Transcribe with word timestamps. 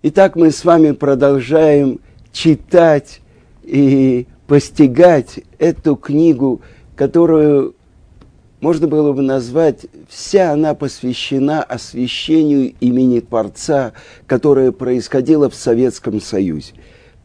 Итак, 0.00 0.36
мы 0.36 0.52
с 0.52 0.64
вами 0.64 0.92
продолжаем 0.92 1.98
читать 2.32 3.20
и 3.64 4.28
постигать 4.46 5.40
эту 5.58 5.96
книгу, 5.96 6.60
которую 6.94 7.74
можно 8.60 8.86
было 8.86 9.12
бы 9.12 9.22
назвать, 9.22 9.86
вся 10.08 10.52
она 10.52 10.74
посвящена 10.74 11.64
освящению 11.64 12.74
имени 12.78 13.18
Творца, 13.18 13.92
которое 14.28 14.70
происходило 14.70 15.50
в 15.50 15.56
Советском 15.56 16.20
Союзе. 16.20 16.74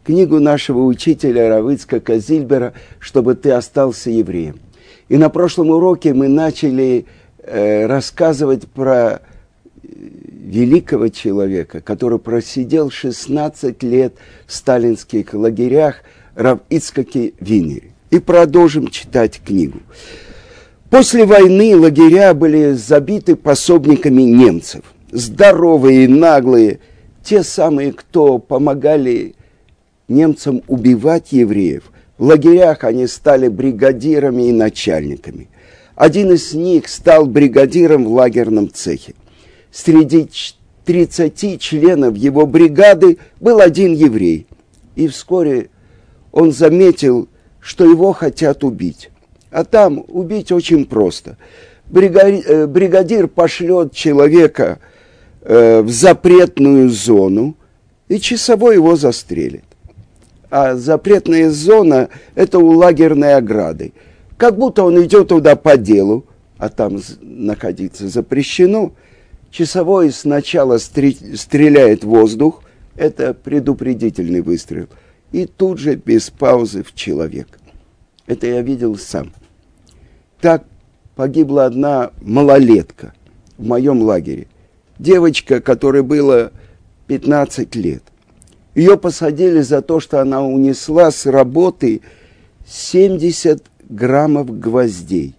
Книгу 0.04 0.40
нашего 0.40 0.80
учителя 0.80 1.50
Равыцка 1.50 2.00
Казильбера 2.00 2.74
«Чтобы 2.98 3.36
ты 3.36 3.52
остался 3.52 4.10
евреем». 4.10 4.60
И 5.10 5.18
на 5.18 5.30
прошлом 5.30 5.70
уроке 5.70 6.16
мы 6.16 6.28
начали 6.28 7.05
э, 7.38 7.86
рассказывать 7.86 8.68
про 8.68 9.21
великого 9.84 11.09
человека, 11.09 11.81
который 11.81 12.20
просидел 12.20 12.89
16 12.89 13.81
лет 13.84 14.16
в 14.45 14.53
сталинских 14.53 15.34
лагерях 15.34 15.98
Рав 16.35 16.59
Ицкаке 16.70 17.34
Винере. 17.39 17.91
И 18.11 18.20
продолжим 18.20 18.88
читать 18.88 19.41
книгу. 19.44 19.80
После 20.89 21.25
войны 21.25 21.75
лагеря 21.75 22.34
были 22.35 22.73
забиты 22.73 23.35
пособниками 23.35 24.22
немцев. 24.22 24.84
Здоровые 25.11 26.05
и 26.05 26.08
наглые, 26.08 26.80
те 27.23 27.44
самые, 27.44 27.91
кто 27.94 28.38
помогали 28.38 29.34
немцам 30.08 30.61
убивать 30.67 31.31
евреев. 31.31 31.91
В 32.17 32.25
лагерях 32.25 32.84
они 32.84 33.08
стали 33.08 33.47
бригадирами 33.47 34.50
и 34.50 34.52
начальниками. 34.52 35.50
Один 35.95 36.31
из 36.31 36.53
них 36.53 36.88
стал 36.88 37.25
бригадиром 37.25 38.05
в 38.05 38.13
лагерном 38.13 38.72
цехе. 38.72 39.16
Среди 39.73 40.30
30 40.86 41.59
членов 41.59 42.16
его 42.16 42.45
бригады 42.45 43.18
был 43.41 43.59
один 43.59 43.94
еврей. 43.94 44.45
И 44.95 45.08
вскоре 45.08 45.72
он 46.31 46.52
заметил, 46.52 47.28
что 47.59 47.84
его 47.84 48.14
хотят 48.14 48.64
убить. 48.64 49.09
А 49.50 49.64
там 49.64 50.06
убить 50.08 50.52
очень 50.52 50.86
просто. 50.86 51.38
Э, 51.92 52.67
бригадир 52.67 53.28
пошлет 53.28 53.94
человека 53.94 54.78
э, 55.42 55.81
в 55.81 55.90
запретную 55.90 56.90
зону, 56.90 57.56
и 58.09 58.19
часовой 58.19 58.75
его 58.75 58.95
застрелит. 58.95 59.64
А 60.52 60.75
запретная 60.75 61.50
зона– 61.50 62.09
это 62.36 62.59
у 62.59 62.69
лагерной 62.73 63.36
ограды. 63.36 63.94
Как 64.38 64.56
будто 64.56 64.84
он 64.84 65.03
идет 65.03 65.30
туда 65.30 65.56
по 65.56 65.78
делу, 65.78 66.25
а 66.59 66.69
там 66.69 67.00
находиться 67.22 68.08
запрещено. 68.08 68.92
Часовой 69.54 70.12
сначала 70.12 70.78
стреляет 70.80 72.04
воздух, 72.04 72.62
это 72.98 73.34
предупредительный 73.34 74.42
выстрел, 74.42 74.88
и 75.32 75.46
тут 75.46 75.80
же 75.80 75.96
без 75.96 76.30
паузы 76.30 76.84
в 76.84 76.94
человека. 76.94 77.58
Это 78.28 78.48
я 78.48 78.62
видел 78.62 78.98
сам– 78.98 79.31
так 80.44 80.66
погибла 81.16 81.66
одна 81.66 82.12
малолетка 82.22 83.14
в 83.58 83.66
моем 83.66 84.02
лагере. 84.02 84.48
Девочка, 85.00 85.62
которой 85.62 86.04
было 86.04 86.52
15 87.08 87.74
лет. 87.76 88.04
Ее 88.76 88.98
посадили 88.98 89.62
за 89.62 89.81
то, 89.81 90.02
что 90.02 90.20
она 90.20 90.44
унесла 90.44 91.12
с 91.12 91.26
работы 91.26 92.02
70 92.68 93.64
граммов 93.88 94.59
гвоздей. 94.59 95.36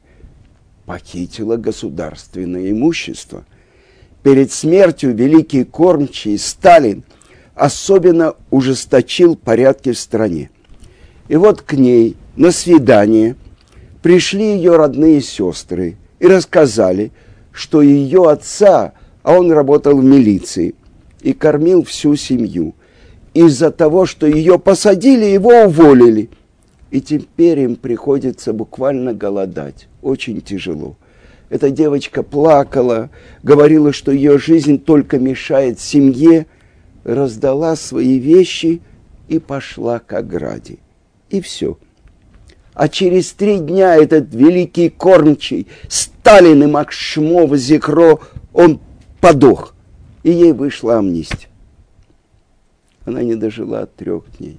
Похитила 0.86 1.56
государственное 1.58 2.70
имущество. 2.70 3.44
Перед 4.24 4.50
смертью 4.50 5.14
великий 5.14 5.62
кормчий 5.62 6.36
Сталин 6.38 7.04
особенно 7.54 8.34
ужесточил 8.50 9.36
порядки 9.36 9.92
в 9.92 9.98
стране. 9.98 10.50
И 11.28 11.36
вот 11.36 11.62
к 11.62 11.74
ней 11.74 12.16
на 12.34 12.50
свидание– 12.50 13.36
пришли 14.04 14.56
ее 14.56 14.76
родные 14.76 15.22
сестры 15.22 15.96
и 16.18 16.26
рассказали, 16.26 17.10
что 17.52 17.80
ее 17.80 18.28
отца, 18.28 18.92
а 19.22 19.32
он 19.32 19.50
работал 19.50 19.96
в 19.96 20.04
милиции 20.04 20.74
и 21.22 21.32
кормил 21.32 21.84
всю 21.84 22.14
семью, 22.14 22.74
из-за 23.32 23.70
того, 23.70 24.04
что 24.04 24.26
ее 24.26 24.58
посадили, 24.58 25.24
его 25.24 25.64
уволили. 25.64 26.28
И 26.90 27.00
теперь 27.00 27.60
им 27.60 27.76
приходится 27.76 28.52
буквально 28.52 29.14
голодать. 29.14 29.88
Очень 30.02 30.42
тяжело. 30.42 30.96
Эта 31.50 31.70
девочка 31.70 32.22
плакала, 32.22 33.10
говорила, 33.42 33.92
что 33.92 34.10
ее 34.12 34.38
жизнь 34.38 34.78
только 34.78 35.18
мешает 35.18 35.78
семье, 35.78 36.46
раздала 37.04 37.76
свои 37.76 38.18
вещи 38.18 38.80
и 39.28 39.38
пошла 39.38 39.98
к 39.98 40.12
ограде. 40.12 40.78
И 41.30 41.40
все 41.40 41.76
а 42.74 42.88
через 42.88 43.32
три 43.32 43.58
дня 43.58 43.94
этот 43.96 44.34
великий 44.34 44.90
кормчий, 44.90 45.68
Сталин 45.88 46.64
и 46.64 46.66
Макшмов 46.66 47.54
Зикро, 47.56 48.20
он 48.52 48.80
подох, 49.20 49.74
и 50.24 50.30
ей 50.30 50.52
вышла 50.52 50.98
амнистия. 50.98 51.48
Она 53.04 53.22
не 53.22 53.36
дожила 53.36 53.86
трех 53.86 54.24
дней. 54.38 54.58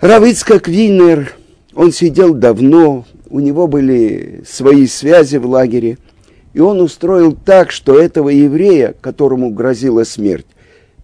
Равицкак 0.00 0.68
Винер, 0.68 1.34
он 1.74 1.92
сидел 1.92 2.34
давно, 2.34 3.06
у 3.30 3.40
него 3.40 3.66
были 3.66 4.42
свои 4.46 4.86
связи 4.86 5.36
в 5.36 5.46
лагере, 5.46 5.98
и 6.54 6.60
он 6.60 6.80
устроил 6.80 7.32
так, 7.32 7.70
что 7.70 7.98
этого 7.98 8.30
еврея, 8.30 8.94
которому 9.00 9.50
грозила 9.50 10.04
смерть, 10.04 10.46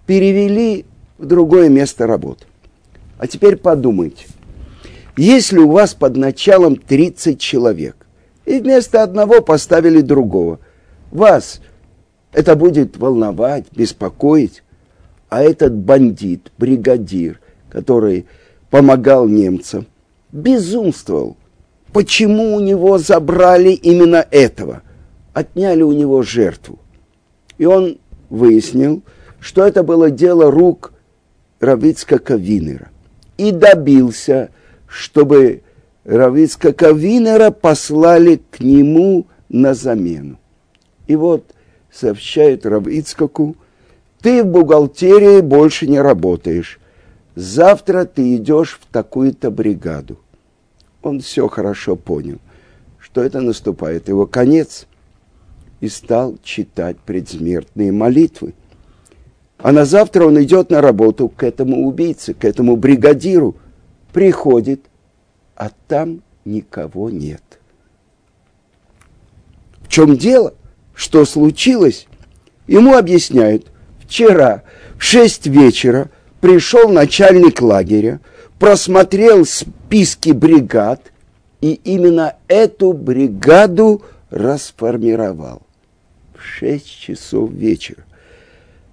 перевели 0.06 0.84
в 1.18 1.26
другое 1.26 1.68
место 1.68 2.06
работы. 2.06 2.46
А 3.18 3.26
теперь 3.26 3.56
подумайте, 3.56 4.26
если 5.16 5.58
у 5.58 5.70
вас 5.70 5.94
под 5.94 6.16
началом 6.16 6.76
30 6.76 7.38
человек, 7.38 7.96
и 8.44 8.58
вместо 8.60 9.02
одного 9.02 9.41
поставили 9.41 10.00
другого, 10.00 10.58
вас 11.10 11.60
это 12.32 12.56
будет 12.56 12.96
волновать, 12.96 13.66
беспокоить, 13.72 14.62
а 15.28 15.42
этот 15.42 15.74
бандит, 15.74 16.52
бригадир, 16.58 17.41
который 17.70 18.26
помогал 18.70 19.28
немцам, 19.28 19.86
безумствовал. 20.32 21.36
Почему 21.94 22.55
у 22.55 22.60
него 22.60 22.99
забрали 22.99 23.71
именно 23.71 24.27
этого? 24.31 24.82
Отняли 25.32 25.81
у 25.81 25.93
него 25.93 26.21
жертву. 26.22 26.78
И 27.56 27.65
он 27.65 27.97
выяснил, 28.28 29.03
что 29.41 29.66
это 29.66 29.82
было 29.82 30.10
дело 30.10 30.50
рук 30.50 30.93
Равицка 31.60 32.19
Кавинера. 32.19 32.91
И 33.38 33.50
добился– 33.50 34.50
чтобы 34.94 35.62
Равицкака 36.04 36.93
Винера 36.93 37.50
послали 37.50 38.41
к 38.50 38.60
нему 38.60 39.27
на 39.49 39.75
замену. 39.75 40.38
И 41.09 41.16
вот 41.16 41.50
сообщают 41.93 42.65
Равицкаку, 42.65 43.56
ты 44.21 44.44
в 44.44 44.47
бухгалтерии 44.47 45.41
больше 45.41 45.88
не 45.88 46.00
работаешь. 46.00 46.78
Завтра 47.34 48.04
ты 48.04 48.37
идешь 48.37 48.78
в 48.81 48.93
такую-то 48.93 49.50
бригаду. 49.50 50.21
Он 51.04 51.20
все 51.20 51.48
хорошо 51.48 51.97
понял, 51.97 52.38
что 52.98 53.22
это 53.22 53.41
наступает 53.41 54.09
его 54.09 54.26
конец, 54.26 54.87
и 55.81 55.88
стал 55.88 56.37
читать 56.42 56.97
предсмертные 56.98 57.92
молитвы. 57.92 58.54
А 59.59 59.70
на 59.70 59.84
завтра 59.84 60.26
он 60.26 60.42
идет 60.42 60.70
на 60.70 60.81
работу 60.81 61.28
к 61.28 61.42
этому 61.42 61.87
убийце, 61.87 62.34
к 62.34 62.44
этому 62.44 62.76
бригадиру– 62.76 63.56
приходит, 64.15 64.81
а 65.56 65.70
там 65.88 66.22
никого 66.47 67.10
нет. 67.10 67.42
В 69.82 69.88
чем 69.88 70.16
дело? 70.16 70.54
Что 70.94 71.26
случилось? 71.26 72.06
Ему 72.66 72.97
объясняют, 72.97 73.66
вчера 73.98 74.62
в 74.97 75.03
шесть 75.03 75.47
вечера 75.47 76.10
пришел 76.41 76.89
начальник 76.89 77.60
лагеря, 77.60 78.21
просмотрел 78.65 79.45
списки 79.45 80.31
бригад 80.31 81.13
и 81.61 81.75
именно 81.84 82.37
эту 82.49 82.95
бригаду 82.95 84.01
расформировал. 84.31 85.61
В 86.34 86.43
шесть 86.43 86.89
часов 86.89 87.51
вечера. 87.51 88.05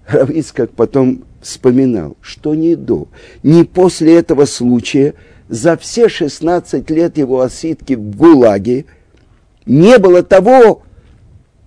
Равицкак 0.06 0.72
потом 0.72 1.24
вспоминал, 1.40 2.18
что 2.20 2.54
ни 2.54 2.74
до, 2.74 3.08
ни 3.42 3.62
после 3.62 4.18
этого 4.18 4.44
случая 4.44 5.14
за 5.48 5.78
все 5.78 6.10
16 6.10 6.90
лет 6.90 7.16
его 7.16 7.40
осидки 7.40 7.94
в 7.94 8.14
ГУЛАГе 8.14 8.84
не 9.64 9.96
было 9.96 10.22
того, 10.22 10.82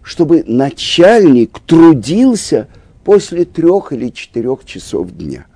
чтобы 0.04 0.44
начальник 0.46 1.57
трудился 1.66 2.68
после 3.04 3.46
трех 3.46 3.94
или 3.94 4.10
четырех 4.10 4.63
часов 4.63 5.10
дня. 5.10 5.48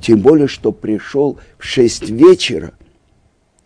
Тем 0.00 0.20
более, 0.20 0.48
что 0.48 0.72
пришел 0.72 1.38
в 1.58 1.64
шесть 1.64 2.10
вечера. 2.10 2.72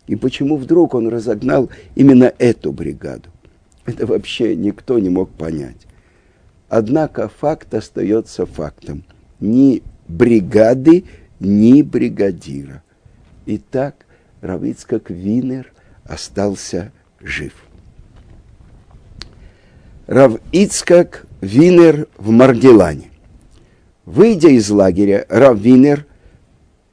И 0.07 0.15
почему 0.15 0.57
вдруг 0.57 0.93
он 0.93 1.07
разогнал 1.07 1.69
именно 1.95 2.33
эту 2.39 2.71
бригаду? 2.71 3.29
Это 3.85 4.05
вообще 4.05 4.55
никто 4.55 4.99
не 4.99 5.09
мог 5.09 5.29
понять. 5.31 5.87
Однако 6.69 7.27
факт 7.29 7.73
остается 7.73 8.45
фактом. 8.45 9.03
ни 9.39 9.81
бригады, 10.07 11.05
ни 11.39 11.81
бригадира. 11.81 12.83
И 13.45 13.57
так 13.57 14.05
Рав 14.41 14.61
Ицхак 14.61 15.09
Винер 15.09 15.71
остался 16.03 16.91
жив. 17.19 17.53
Рав 20.07 20.39
Ицхак 20.51 21.27
Винер 21.41 22.07
в 22.17 22.31
Маргелане. 22.31 23.11
Выйдя 24.05 24.49
из 24.49 24.69
лагеря, 24.69 25.25
Рав 25.29 25.59
Винер 25.59 26.05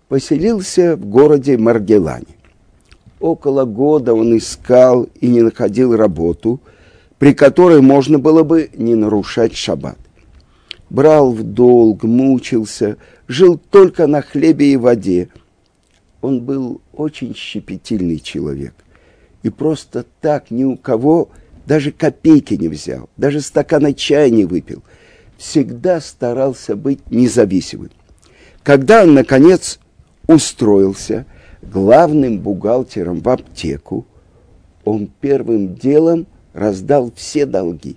поселился 0.08 0.97
в 0.97 1.06
городе 1.06 1.58
Маргелане. 1.58 2.37
Около 3.20 3.64
года 3.64 4.14
он 4.14 4.37
искал 4.37 5.08
и 5.20 5.29
не 5.29 5.43
находил 5.43 5.97
работу, 5.97 6.61
при 7.19 7.32
которой 7.32 7.81
можно 7.81 8.19
было 8.19 8.43
бы 8.43 8.70
не 8.75 8.94
нарушать 8.94 9.56
шаббат. 9.56 9.99
Брал 10.91 11.32
в 11.32 11.43
долг, 11.43 12.05
мучился, 12.05 12.99
жил 13.26 13.58
только 13.58 14.06
на 14.06 14.23
хлебе 14.23 14.73
и 14.73 14.76
воде. 14.76 15.31
Он 16.20 16.41
был 16.41 16.81
очень 16.93 17.35
щепетильный 17.35 18.20
человек. 18.20 18.75
И 19.43 19.50
просто 19.50 20.05
так 20.20 20.50
ни 20.50 20.64
у 20.64 20.76
кого 20.76 21.31
даже 21.67 21.91
копейки 21.91 22.55
не 22.55 22.69
взял, 22.69 23.09
даже 23.17 23.41
стакана 23.41 23.94
чая 23.94 24.31
не 24.31 24.44
выпил. 24.44 24.82
Всегда 25.38 26.00
старался 26.00 26.76
быть 26.76 27.11
независимым. 27.11 27.91
Когда 28.62 29.02
он, 29.02 29.14
наконец, 29.14 29.79
устроился 30.26 31.26
главным 31.62 32.38
бухгалтером 32.40 33.20
в 33.20 33.28
аптеку, 33.28 34.06
он 34.84 35.11
первым 35.20 35.75
делом 35.75 36.26
раздал 36.52 37.12
все 37.14 37.46
долги. 37.46 37.96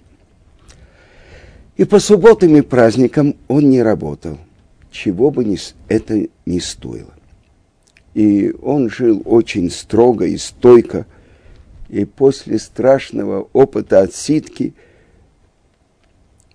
И 1.77 1.85
по 1.85 1.99
субботам 1.99 2.55
и 2.57 2.61
праздникам 2.61 3.35
он 3.47 3.69
не 3.69 3.81
работал, 3.81 4.37
чего 4.91 5.31
бы 5.31 5.55
это 5.87 6.27
ни 6.45 6.59
стоило. 6.59 7.13
И 8.13 8.53
он 8.61 8.89
жил 8.89 9.21
очень 9.23 9.69
строго 9.69 10.25
и 10.25 10.35
стойко, 10.37 11.05
и 11.87 12.05
после 12.05 12.59
страшного 12.59 13.47
опыта 13.53 14.01
отсидки 14.01 14.73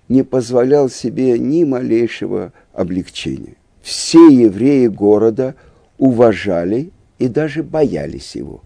не 0.09 0.23
позволял 0.23 0.91
себе 0.91 1.39
ни 1.39 1.65
малейшего 1.65 2.53
облегчения. 2.73 3.57
Все 3.85 4.27
евреи 4.29 4.87
города 4.87 5.55
уважали 5.99 6.91
и 7.19 7.29
даже 7.29 7.63
боялись 7.63 8.35
его. 8.35 8.63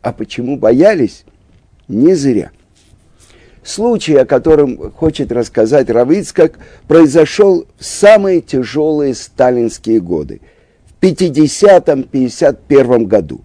А 0.00 0.14
почему 0.14 0.56
боялись? 0.56 1.26
Не 1.88 2.14
зря. 2.14 2.52
Случай, 3.62 4.14
о 4.14 4.24
котором 4.24 4.90
хочет 4.92 5.30
рассказать 5.30 5.90
Равицкак, 5.90 6.58
произошел 6.88 7.66
в 7.76 7.84
самые 7.84 8.40
тяжелые 8.40 9.14
сталинские 9.14 10.00
годы, 10.00 10.40
в 10.86 11.04
50-51 11.04 13.04
году. 13.04 13.42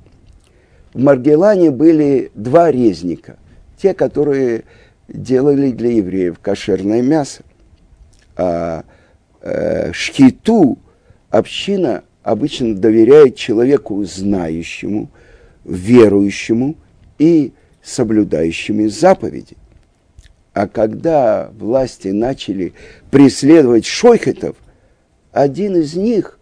В 0.94 1.00
Маргелане 1.00 1.72
были 1.72 2.32
два 2.36 2.72
резника, 2.72 3.38
те, 3.78 3.94
которые 3.94 4.64
делали 5.10 5.72
для 5.72 5.92
евреев 5.92 6.40
кошерное 6.40 7.02
мясо. 7.02 7.44
А 8.38 8.86
э, 9.42 9.92
шхиту 9.92 10.78
община 11.32 12.04
обычно 12.22 12.76
доверяет 12.76 13.36
человеку 13.36 14.04
знающему, 14.04 15.10
верующему 15.66 16.76
и 17.18 17.54
соблюдающему 17.82 18.90
заповеди. 18.90 19.56
А 20.54 20.68
когда 20.68 21.50
власти 21.58 22.10
начали 22.10 22.74
преследовать 23.10 23.86
шойхетов, 23.86 24.58
один 25.32 25.78
из 25.78 25.96
них 25.96 26.38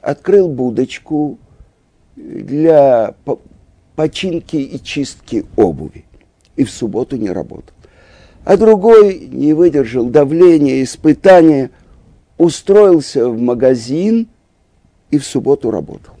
открыл 0.00 0.48
будочку 0.48 1.38
для 2.16 3.14
починки 3.94 4.56
и 4.56 4.82
чистки 4.82 5.44
обуви. 5.56 6.04
И 6.56 6.64
в 6.64 6.70
субботу 6.70 7.16
не 7.16 7.30
работал. 7.30 7.74
А 8.44 8.56
другой 8.56 9.28
не 9.30 9.52
выдержал 9.52 10.06
давления, 10.06 10.82
испытания, 10.82 11.70
устроился 12.42 13.28
в 13.28 13.40
магазин 13.40 14.26
и 15.12 15.18
в 15.18 15.24
субботу 15.24 15.70
работал. 15.70 16.14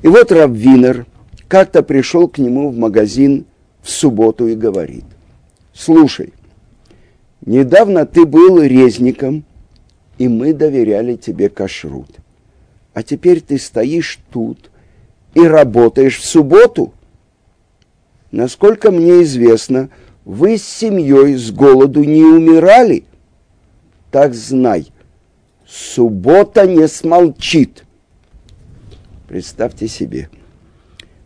И 0.00 0.06
вот 0.06 0.30
Раввинер 0.30 1.06
как-то 1.48 1.82
пришел 1.82 2.28
к 2.28 2.38
нему 2.38 2.70
в 2.70 2.76
магазин 2.76 3.44
в 3.82 3.90
субботу 3.90 4.46
и 4.46 4.54
говорит, 4.54 5.04
слушай, 5.74 6.32
недавно 7.44 8.06
ты 8.06 8.26
был 8.26 8.62
резником, 8.62 9.44
и 10.18 10.28
мы 10.28 10.52
доверяли 10.52 11.16
тебе 11.16 11.48
кашрут. 11.48 12.10
А 12.94 13.02
теперь 13.02 13.40
ты 13.40 13.58
стоишь 13.58 14.20
тут 14.30 14.70
и 15.34 15.40
работаешь 15.40 16.18
в 16.18 16.24
субботу. 16.24 16.92
Насколько 18.30 18.92
мне 18.92 19.24
известно, 19.24 19.88
вы 20.24 20.58
с 20.58 20.64
семьей 20.64 21.34
с 21.34 21.50
голоду 21.50 22.04
не 22.04 22.22
умирали. 22.22 23.02
Так 24.12 24.32
знай, 24.32 24.92
суббота 25.68 26.66
не 26.66 26.88
смолчит. 26.88 27.84
Представьте 29.28 29.86
себе, 29.86 30.30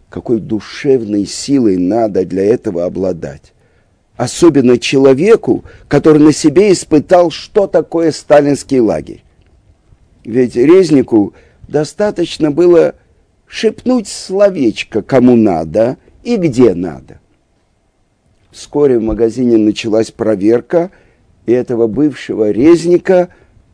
какой 0.09 0.41
душевной 0.41 1.27
силой 1.27 1.77
надо 1.77 2.25
для 2.25 2.45
этого 2.45 2.85
обладать. 2.85 3.53
Особенно 4.17 4.79
человеку, 4.79 5.65
который 5.89 6.21
на 6.21 6.33
себе 6.33 6.73
испытал, 6.73 7.31
что 7.31 7.67
такое 7.67 8.11
сталинский 8.11 8.81
лагерь. 8.81 9.23
Ведь 10.25 10.57
резнику 10.57 11.35
достаточно 11.69 12.51
было 12.51 12.95
шепнуть 13.47 14.09
словечко, 14.09 15.03
кому 15.03 15.37
надо 15.37 15.97
и 16.23 16.37
где 16.37 16.75
надо. 16.75 17.21
Вскоре 18.51 18.99
в 18.99 19.03
магазине 19.03 19.57
началась 19.57 20.11
проверка, 20.11 20.91
и 21.47 21.53
этого 21.53 21.87
бывшего 21.87 22.51
резника 22.51 23.31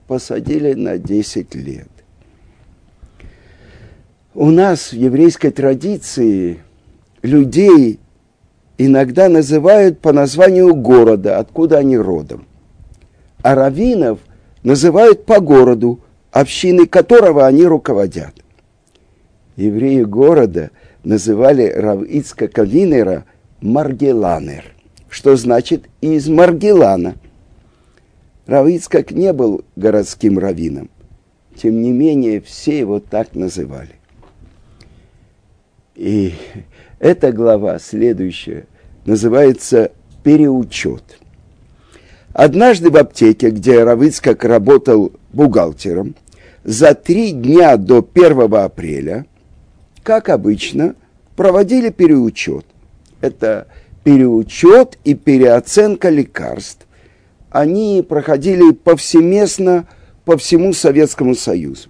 посадили 0.09 0.73
на 0.73 0.99
10 0.99 1.55
лет. 1.55 1.89
У 4.35 4.51
нас 4.51 4.91
в 4.91 4.97
еврейской 4.97 5.51
традиции 5.51 6.59
людей 7.23 8.01
иногда 8.77 9.29
называют 9.29 10.01
по 10.01 10.13
названию 10.13 10.75
города, 10.75 11.39
откуда 11.39 11.79
они 11.79 11.97
родом. 11.97 12.47
А 13.43 13.55
раввинов 13.55 14.19
называют 14.65 15.25
по 15.25 15.39
городу, 15.39 16.01
общины 16.33 16.87
которого 16.87 17.47
они 17.47 17.65
руководят 17.65 18.35
евреи 19.59 20.05
города 20.05 20.71
называли 21.05 21.69
Равицка 21.69 22.49
Кавинера 22.49 23.25
Маргеланер, 23.61 24.65
что 25.11 25.37
значит 25.37 25.85
из 26.01 26.29
Маргелана. 26.29 27.17
Равицкак 28.49 29.13
не 29.13 29.33
был 29.33 29.65
городским 29.77 30.41
раввином, 30.41 30.91
тем 31.55 31.81
не 31.81 31.93
менее 31.93 32.41
все 32.41 32.81
его 32.81 32.99
так 32.99 33.37
называли. 33.37 33.95
И 35.95 36.35
эта 36.99 37.31
глава, 37.31 37.79
следующая, 37.79 38.67
называется 39.05 39.93
«Переучет». 40.25 41.21
Однажды 42.33 42.91
в 42.91 42.97
аптеке, 42.97 43.51
где 43.51 43.85
Равицкак 43.85 44.45
работал 44.45 45.13
бухгалтером, 45.33 46.17
за 46.65 46.95
три 46.95 47.31
дня 47.31 47.77
до 47.77 47.99
1 47.99 48.53
апреля– 48.55 49.27
как 50.09 50.31
обычно, 50.31 50.95
проводили 51.37 51.91
переучет. 51.91 52.65
Это 53.21 53.67
переучет 54.05 54.97
и 55.05 55.13
переоценка 55.13 56.09
лекарств. 56.09 56.87
Они 57.51 58.05
проходили 58.07 58.73
повсеместно 58.73 59.87
по 60.25 60.37
всему 60.37 60.73
Советскому 60.73 61.35
Союзу. 61.35 61.89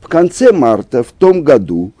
В 0.00 0.08
конце 0.08 0.52
марта 0.52 1.02
в 1.02 1.12
том 1.12 1.42
году 1.42 1.92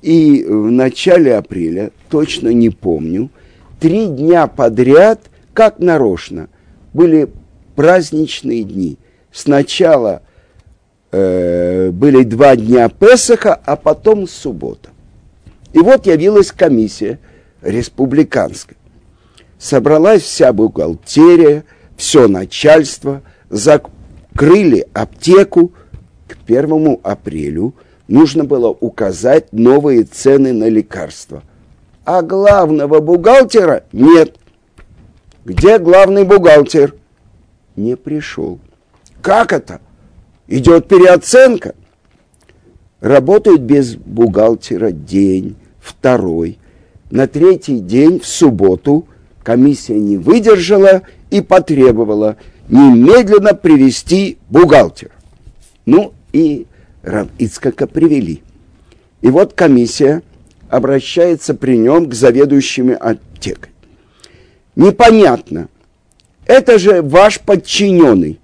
и 0.00 0.44
в 0.48 0.70
начале 0.70 1.36
апреля, 1.36 1.90
точно 2.08 2.48
не 2.48 2.70
помню, 2.70 3.30
три 3.78 4.06
дня 4.06 4.46
подряд, 4.46 5.20
как 5.52 5.78
нарочно, 5.78 6.48
были 6.94 7.28
праздничные 7.76 8.64
дни. 8.64 8.96
Сначала 9.30 10.22
э, 11.10 11.90
были 11.90 12.22
два 12.22 12.56
дня 12.56 12.88
Песаха, 12.88 13.54
а 13.54 13.76
потом 13.76 14.26
суббота. 14.26 14.90
И 15.72 15.78
вот 15.78 16.06
явилась 16.06 16.52
комиссия 16.52 17.18
республиканская. 17.60 18.76
Собралась 19.58 20.22
вся 20.22 20.52
бухгалтерия, 20.52 21.64
все 21.96 22.28
начальство, 22.28 23.22
закрыли 23.50 24.86
аптеку. 24.92 25.72
К 26.28 26.36
первому 26.36 27.00
апрелю 27.02 27.74
нужно 28.08 28.44
было 28.44 28.68
указать 28.68 29.52
новые 29.52 30.04
цены 30.04 30.52
на 30.52 30.68
лекарства. 30.68 31.42
А 32.04 32.22
главного 32.22 33.00
бухгалтера 33.00 33.84
нет. 33.92 34.36
Где 35.44 35.78
главный 35.78 36.24
бухгалтер? 36.24 36.94
Не 37.76 37.96
пришел. 37.96 38.58
Как 39.20 39.52
это? 39.52 39.80
Идет 40.48 40.88
переоценка. 40.88 41.74
Работают 43.00 43.62
без 43.62 43.96
бухгалтера 43.96 44.90
день, 44.90 45.56
второй. 45.80 46.58
На 47.10 47.26
третий 47.26 47.80
день, 47.80 48.20
в 48.20 48.26
субботу, 48.26 49.06
комиссия 49.42 49.98
не 49.98 50.16
выдержала 50.16 51.02
и 51.32 51.40
потребовала 51.40 52.36
немедленно 52.68 53.54
привести 53.54 54.36
бухгалтера. 54.50 55.12
Ну 55.86 56.12
и 56.32 56.66
Рав 57.02 57.28
Ицкака 57.38 57.86
привели. 57.86 58.42
И 59.22 59.28
вот 59.28 59.54
комиссия 59.54 60.22
обращается 60.68 61.54
при 61.54 61.78
нем 61.78 62.10
к 62.10 62.14
заведующему 62.14 62.96
аптекой. 63.00 63.70
Непонятно. 64.76 65.68
Это 66.46 66.78
же 66.78 67.00
ваш 67.00 67.40
подчиненный. 67.40 68.38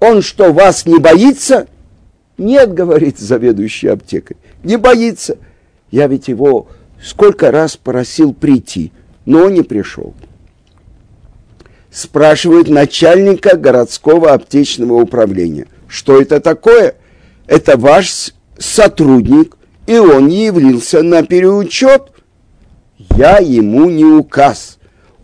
Он 0.00 0.22
что, 0.22 0.52
вас 0.52 0.86
не 0.86 0.98
боится? 0.98 1.68
Нет, 2.36 2.74
говорит 2.74 3.18
заведующий 3.18 3.88
аптекой, 3.88 4.36
не 4.62 4.76
боится. 4.76 5.38
Я 5.90 6.08
ведь 6.08 6.26
его 6.28 6.66
сколько 7.00 7.52
раз 7.52 7.76
просил 7.76 8.34
прийти, 8.34 8.92
но 9.24 9.44
он 9.44 9.54
не 9.54 9.62
пришел. 9.62 10.14
Спрашивает 11.96 12.68
начальника 12.68 13.56
городского 13.56 14.34
аптечного 14.34 15.00
управления. 15.00 15.66
Что 15.88 16.20
это 16.20 16.40
такое? 16.40 16.96
Это 17.46 17.78
ваш 17.78 18.34
сотрудник, 18.58 19.56
и 19.86 19.96
он 19.96 20.28
явился 20.28 21.02
на 21.02 21.22
переучет. 21.22 22.02
Я 23.16 23.38
ему 23.38 23.88
не 23.88 24.04
указ. 24.04 24.76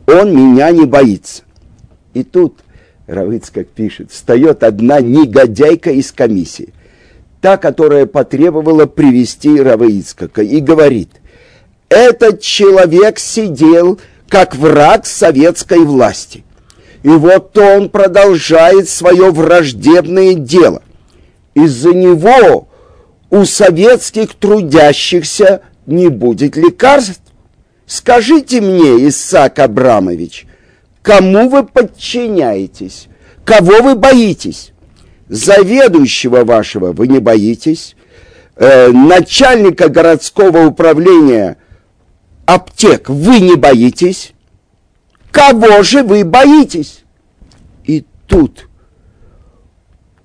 Он 0.06 0.34
меня 0.34 0.70
не 0.70 0.86
боится. 0.86 1.42
И 2.14 2.24
тут, 2.24 2.60
Равыцкак 3.06 3.68
пишет, 3.68 4.10
встает 4.10 4.62
одна 4.62 5.02
негодяйка 5.02 5.90
из 5.90 6.10
комиссии, 6.10 6.72
та, 7.42 7.58
которая 7.58 8.06
потребовала 8.06 8.86
привести 8.86 9.60
Равыцкака, 9.60 10.40
и 10.40 10.58
говорит, 10.60 11.10
этот 11.90 12.40
человек 12.40 13.18
сидел 13.18 14.00
как 14.26 14.56
враг 14.56 15.04
советской 15.04 15.80
власти. 15.80 16.44
И 17.02 17.08
вот 17.08 17.56
он 17.58 17.88
продолжает 17.88 18.88
свое 18.88 19.30
враждебное 19.30 20.34
дело. 20.34 20.82
Из-за 21.54 21.92
него 21.92 22.68
у 23.30 23.44
советских 23.44 24.34
трудящихся 24.34 25.62
не 25.86 26.08
будет 26.08 26.56
лекарств. 26.56 27.20
Скажите 27.86 28.60
мне, 28.60 29.08
Исаак 29.08 29.58
Абрамович, 29.58 30.46
кому 31.02 31.48
вы 31.48 31.64
подчиняетесь, 31.64 33.08
кого 33.44 33.82
вы 33.82 33.94
боитесь? 33.96 34.72
Заведующего 35.28 36.44
вашего 36.44 36.92
вы 36.92 37.08
не 37.08 37.18
боитесь, 37.18 37.96
э, 38.56 38.88
начальника 38.88 39.88
городского 39.88 40.66
управления 40.66 41.56
аптек 42.44 43.08
вы 43.08 43.40
не 43.40 43.56
боитесь, 43.56 44.34
кого 45.32 45.82
же 45.82 46.04
вы 46.04 46.24
боитесь? 46.24 47.02
И 47.84 48.04
тут 48.28 48.68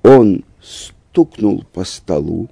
он 0.04 0.44
стукнул 0.62 1.64
по 1.74 1.84
столу, 1.84 2.50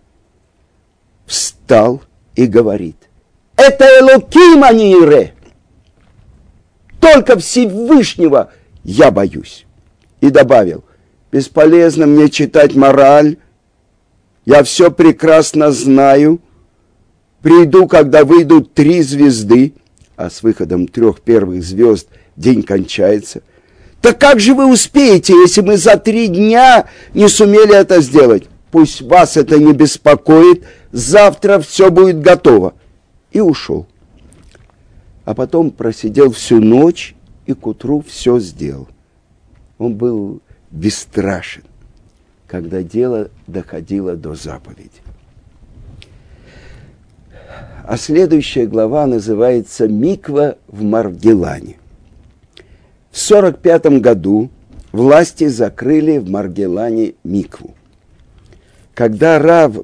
встал 1.27 2.01
и 2.35 2.47
говорит, 2.47 2.97
это 3.55 3.85
Элоким, 3.99 4.63
а. 4.63 5.31
Только 6.99 7.37
Всевышнего 7.37 8.51
я 8.83 9.11
боюсь. 9.11 9.65
И 10.21 10.29
добавил, 10.29 10.83
бесполезно 11.31 12.07
мне 12.07 12.29
читать 12.29 12.75
мораль, 12.75 13.37
я 14.45 14.63
все 14.63 14.91
прекрасно 14.91 15.71
знаю, 15.71 16.39
приду, 17.41 17.87
когда 17.87 18.25
выйдут 18.25 18.73
три 18.73 19.01
звезды, 19.01 19.73
а 20.15 20.29
с 20.29 20.41
выходом 20.43 20.87
трех 20.87 21.21
первых 21.21 21.63
звезд 21.63 22.09
день 22.35 22.63
кончается. 22.63 23.41
Так 24.01 24.19
как 24.19 24.39
же 24.39 24.53
вы 24.53 24.71
успеете, 24.71 25.33
если 25.33 25.61
мы 25.61 25.77
за 25.77 25.97
три 25.97 26.27
дня 26.27 26.85
не 27.13 27.27
сумели 27.27 27.75
это 27.75 28.01
сделать? 28.01 28.43
Пусть 28.71 29.01
вас 29.01 29.37
это 29.37 29.57
не 29.57 29.73
беспокоит, 29.73 30.63
завтра 30.91 31.59
все 31.59 31.89
будет 31.89 32.21
готово. 32.21 32.73
И 33.31 33.39
ушел. 33.39 33.87
А 35.23 35.33
потом 35.33 35.71
просидел 35.71 36.31
всю 36.31 36.59
ночь 36.59 37.15
и 37.45 37.53
к 37.53 37.65
утру 37.65 38.03
все 38.07 38.39
сделал. 38.39 38.87
Он 39.77 39.95
был 39.95 40.41
бесстрашен, 40.71 41.63
когда 42.47 42.83
дело 42.83 43.29
доходило 43.47 44.15
до 44.15 44.35
заповеди. 44.35 45.01
А 47.87 47.97
следующая 47.97 48.65
глава 48.65 49.05
называется 49.05 49.87
«Миква 49.87 50.57
в 50.67 50.83
Маргелане». 50.83 51.77
В 53.15 53.31
1945 53.31 54.01
году 54.01 54.49
власти 54.91 55.47
закрыли 55.47 56.17
в 56.17 56.29
Маргелане 56.29 57.13
микву. 57.23 57.73
Когда 58.93 59.39
Рав 59.39 59.77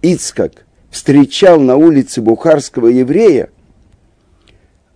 Ицкак 0.00 0.64
встречал 0.90 1.60
на 1.60 1.76
улице 1.76 2.22
бухарского 2.22 2.86
еврея, 2.86 3.50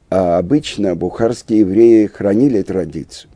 а 0.08 0.38
обычно 0.38 0.94
бухарские 0.94 1.58
евреи 1.60 2.06
хранили 2.06 2.62
традицию, 2.62 3.30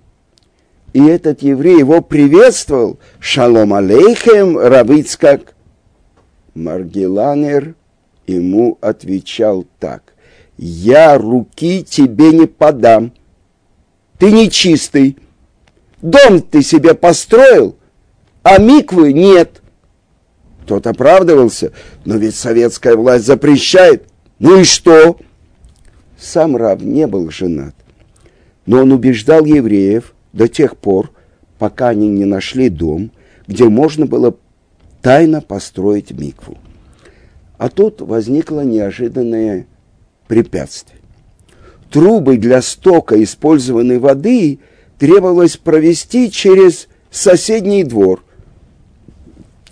и 0.94 1.04
этот 1.04 1.42
еврей 1.42 1.80
его 1.80 2.00
приветствовал, 2.00 2.98
шалом 3.20 3.74
алейхем, 3.74 4.56
Рав 4.56 4.88
Ицкак, 4.88 5.54
Маргеланер 6.54 7.74
ему 8.26 8.78
отвечал 8.80 9.66
так, 9.78 10.14
я 10.56 11.18
руки 11.18 11.84
тебе 11.84 12.32
не 12.32 12.46
подам, 12.46 13.12
ты 14.18 14.32
нечистый, 14.32 15.18
дом 16.02 16.40
ты 16.40 16.62
себе 16.62 16.94
построил, 16.94 17.76
а 18.42 18.58
миквы 18.58 19.12
нет– 19.12 19.62
тот 20.66 20.86
оправдывался, 20.86 21.72
но 22.04 22.16
ведь 22.16 22.34
советская 22.34 22.96
власть 22.96 23.24
запрещает. 23.24 24.08
Ну 24.38 24.60
и 24.60 24.64
что? 24.64 25.16
Сам 26.18 26.56
раб 26.56 26.82
не 26.82 27.06
был 27.06 27.30
женат, 27.30 27.74
но 28.66 28.82
он 28.82 28.92
убеждал 28.92 29.44
евреев 29.44 30.14
до 30.32 30.48
тех 30.48 30.76
пор, 30.76 31.12
пока 31.58 31.88
они 31.88 32.08
не 32.08 32.24
нашли 32.24 32.68
дом, 32.68 33.12
где 33.46 33.68
можно 33.68 34.06
было 34.06 34.36
тайно 35.02 35.40
построить 35.40 36.10
микву. 36.10 36.58
А 37.58 37.68
тут 37.68 38.00
возникло 38.00 38.62
неожиданное 38.62 39.66
препятствие. 40.26 41.00
Трубы 41.90 42.36
для 42.36 42.62
стока 42.62 43.22
использованной 43.22 43.98
воды 43.98 44.58
требовалось 44.98 45.56
провести 45.56 46.30
через 46.30 46.88
соседний 47.10 47.84
двор, 47.84 48.24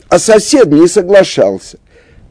а 0.08 0.18
сосед 0.18 0.68
не 0.68 0.86
соглашался. 0.86 1.78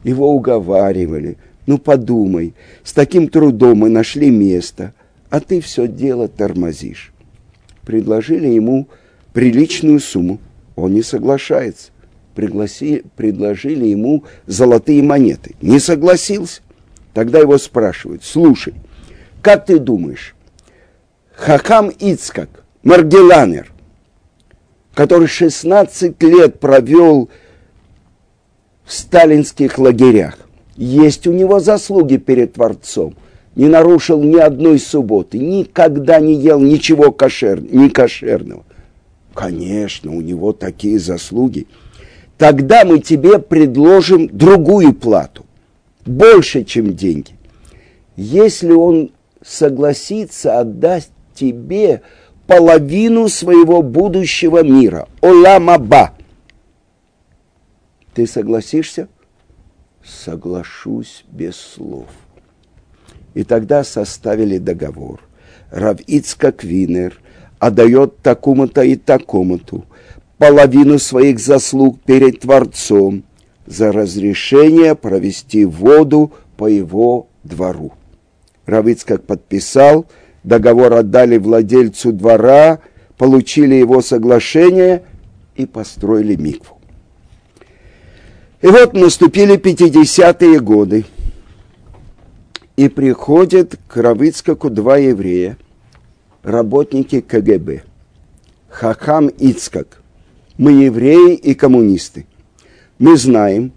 Его 0.02 0.30
уговаривали. 0.30 1.36
Ну 1.66 1.78
подумай, 1.78 2.54
с 2.82 2.92
таким 2.92 3.28
трудом 3.28 3.78
мы 3.78 3.88
нашли 3.88 4.30
место, 4.30 4.94
а 5.30 5.40
ты 5.40 5.60
все 5.60 5.86
дело 5.86 6.28
тормозишь. 6.28 7.12
Предложили 7.84 8.48
ему 8.48 8.88
приличную 9.32 10.00
сумму. 10.00 10.40
Он 10.76 10.92
не 10.92 11.02
соглашается. 11.02 11.90
Пригласи, 12.34 13.04
предложили 13.16 13.86
ему 13.86 14.24
золотые 14.46 15.02
монеты. 15.02 15.54
Не 15.60 15.78
согласился. 15.78 16.62
Тогда 17.12 17.38
его 17.38 17.58
спрашивают, 17.58 18.24
слушай, 18.24 18.74
как 19.44 19.66
ты 19.66 19.78
думаешь, 19.78 20.34
Хакам 21.34 21.90
Ицкак, 21.90 22.64
Маргеланер, 22.82 23.70
который 24.94 25.26
16 25.26 26.22
лет 26.22 26.58
провел 26.58 27.28
в 28.84 28.92
сталинских 28.92 29.78
лагерях. 29.78 30.38
Есть 30.76 31.26
у 31.26 31.32
него 31.32 31.60
заслуги 31.60 32.16
перед 32.16 32.54
Творцом. 32.54 33.16
Не 33.54 33.66
нарушил 33.66 34.22
ни 34.22 34.38
одной 34.38 34.78
субботы, 34.78 35.38
никогда 35.38 36.20
не 36.20 36.34
ел 36.34 36.58
ничего 36.58 37.12
кошер, 37.12 37.60
не 37.60 37.90
кошерного. 37.90 38.64
Конечно, 39.34 40.10
у 40.10 40.22
него 40.22 40.54
такие 40.54 40.98
заслуги. 40.98 41.66
Тогда 42.38 42.86
мы 42.86 42.98
тебе 42.98 43.38
предложим 43.38 44.26
другую 44.26 44.94
плату, 44.94 45.44
больше, 46.06 46.64
чем 46.64 46.94
деньги. 46.96 47.32
Если 48.16 48.72
он 48.72 49.10
согласится 49.44 50.60
отдать 50.60 51.10
тебе 51.34 52.02
половину 52.46 53.28
своего 53.28 53.82
будущего 53.82 54.62
мира, 54.62 55.08
Оламаба, 55.20 56.14
ты 58.14 58.26
согласишься? 58.26 59.08
Соглашусь 60.04 61.24
без 61.30 61.56
слов. 61.56 62.06
И 63.34 63.42
тогда 63.42 63.82
составили 63.82 64.58
договор. 64.58 65.20
Рав 65.70 66.00
Ицкак 66.06 66.62
Винер 66.62 67.20
отдает 67.58 68.18
такому-то 68.18 68.82
и 68.82 68.96
такому-то 68.96 69.84
половину 70.38 70.98
своих 70.98 71.40
заслуг 71.40 72.00
перед 72.02 72.40
Творцом 72.40 73.24
за 73.66 73.90
разрешение 73.90 74.94
провести 74.94 75.64
воду 75.64 76.32
по 76.56 76.68
его 76.68 77.28
двору. 77.42 77.92
Равицкак 78.66 79.24
подписал, 79.24 80.06
договор 80.42 80.92
отдали 80.94 81.36
владельцу 81.38 82.12
двора, 82.12 82.80
получили 83.18 83.74
его 83.74 84.00
соглашение 84.00 85.02
и 85.56 85.66
построили 85.66 86.36
микву. 86.36 86.78
И 88.62 88.66
вот 88.66 88.94
наступили 88.94 89.58
50-е 89.58 90.58
годы. 90.60 91.04
И 92.76 92.88
приходят 92.88 93.78
к 93.86 93.96
Равицкаку 93.98 94.70
два 94.70 94.96
еврея, 94.96 95.58
работники 96.42 97.20
КГБ. 97.20 97.82
Хахам 98.68 99.28
Ицкак. 99.28 100.00
Мы 100.56 100.72
евреи 100.72 101.34
и 101.34 101.54
коммунисты. 101.54 102.26
Мы 102.98 103.16
знаем, 103.16 103.72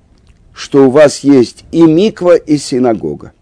что 0.53 0.88
у 0.88 0.89
вас 0.89 1.20
есть 1.20 1.65
и 1.72 1.84
миква, 1.84 2.36
и 2.36 2.58
синагога. 2.58 3.34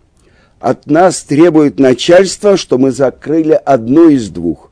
От 0.60 0.88
нас 0.88 1.24
требует 1.24 1.80
начальство, 1.80 2.58
что 2.58 2.78
мы 2.78 2.92
закрыли 2.92 3.54
одно 3.54 4.10
из 4.10 4.30
двух. 4.30 4.72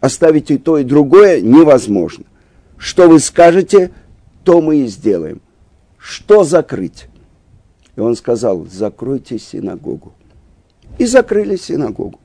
Оставить 0.00 0.50
и 0.50 0.58
то, 0.58 0.78
и 0.78 0.84
другое 0.84 1.40
невозможно. 1.40 2.24
Что 2.78 3.08
вы 3.08 3.20
скажете, 3.20 3.90
то 4.44 4.60
мы 4.60 4.78
и 4.78 4.86
сделаем. 4.86 5.40
Что 5.98 6.44
закрыть? 6.44 7.08
И 7.96 8.00
он 8.00 8.16
сказал, 8.16 8.66
закройте 8.66 9.38
синагогу. 9.38 10.14
И 10.98 11.04
закрыли 11.04 11.56
синагогу. 11.56 12.18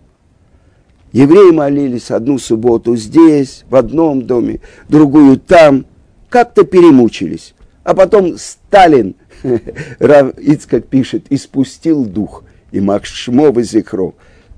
Евреи 1.11 1.51
молились 1.51 2.11
одну 2.11 2.37
субботу 2.37 2.95
здесь, 2.95 3.65
в 3.69 3.75
одном 3.75 4.25
доме, 4.25 4.61
другую 4.89 5.37
там. 5.37 5.85
Как-то 6.29 6.63
перемучились. 6.63 7.53
А 7.83 7.93
потом 7.93 8.37
Сталин, 8.37 9.15
Рав 9.99 10.37
Ицкак 10.37 10.87
пишет, 10.87 11.25
испустил 11.29 12.03
дух. 12.03 12.43
И 12.71 12.79
Макшмова 12.79 13.61
Зикро. 13.61 14.13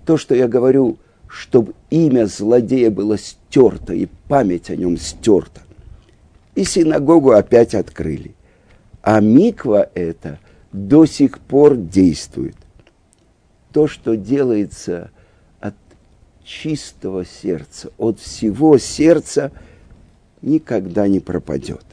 То, 0.05 0.17
что 0.17 0.35
я 0.35 0.47
говорю, 0.47 0.97
чтобы 1.27 1.73
имя 1.89 2.25
злодея 2.25 2.89
было 2.89 3.17
стерто, 3.17 3.93
и 3.93 4.07
память 4.27 4.69
о 4.69 4.75
нем 4.75 4.97
стерта. 4.97 5.61
И 6.55 6.63
синагогу 6.63 7.31
опять 7.31 7.75
открыли. 7.75 8.33
А 9.01 9.19
миква 9.19 9.89
это 9.93 10.39
до 10.71 11.05
сих 11.05 11.39
пор 11.39 11.75
действует. 11.75 12.55
То, 13.71 13.87
что 13.87 14.15
делается 14.15 15.11
от 15.59 15.75
чистого 16.43 17.25
сердца, 17.25 17.89
от 17.97 18.19
всего 18.19 18.77
сердца, 18.77 19.51
никогда 20.41 21.07
не 21.07 21.19
пропадет. 21.19 21.85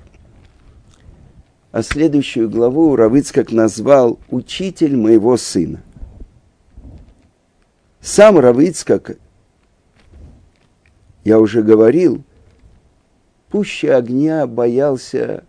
А 1.72 1.82
следующую 1.82 2.48
главу 2.48 2.94
Равыцкак 2.94 3.50
назвал 3.50 4.18
«Учитель 4.30 4.96
моего 4.96 5.36
сына». 5.36 5.82
Сам 8.04 8.38
Равыцкак, 8.38 9.16
я 11.24 11.38
уже 11.38 11.62
говорил, 11.62 12.22
пуще 13.48 13.94
огня 13.94 14.46
боялся 14.46 15.44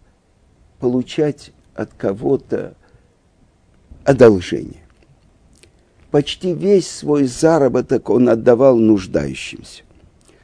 получать 0.80 1.52
от 1.74 1.94
кого-то 1.96 2.76
одолжение. 4.06 4.86
Почти 6.12 6.54
весь 6.54 6.90
свой 6.90 7.26
заработок 7.26 8.10
он 8.10 8.30
отдавал 8.30 8.78
нуждающимся. 8.78 9.84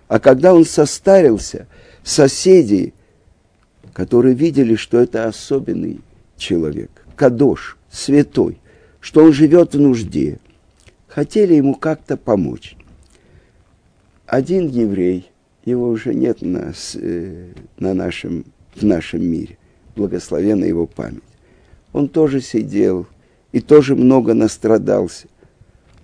А 0.10 0.20
когда 0.20 0.54
он 0.54 0.66
состарился, 0.66 1.66
соседи, 2.04 2.94
которые 3.94 4.36
видели, 4.36 4.76
что 4.76 5.00
это 5.00 5.30
особенный 5.30 6.02
человек, 6.36 7.06
кадош, 7.16 7.78
святой, 7.90 8.60
что 9.00 9.24
он 9.24 9.32
живет 9.32 9.76
в 9.76 9.80
нужде, 9.80 10.40
хотели 11.12 11.56
ему 11.56 11.76
как-то 11.76 12.16
помочь. 12.16 12.76
Один 14.26 14.68
еврей, 14.68 15.30
его 15.66 15.90
уже 15.90 16.14
нет 16.14 16.42
на, 16.42 16.74
э, 16.96 17.50
на 17.78 17.94
нашем, 17.94 18.46
в 18.74 18.84
нашем 18.84 19.22
мире, 19.24 19.58
благословена 19.96 20.66
его 20.66 20.88
память. 20.88 21.22
Он 21.92 22.08
тоже 22.08 22.40
сидел 22.40 23.08
и 23.52 23.60
тоже 23.60 23.96
много 23.96 24.34
настрадался. 24.34 25.28